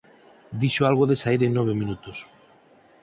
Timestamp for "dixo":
0.61-0.83